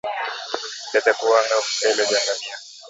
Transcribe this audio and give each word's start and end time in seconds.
Tetekuwanga 0.91 1.53
au 1.55 1.61
Vipele 1.67 2.03
vya 2.05 2.19
ngamia 2.23 2.57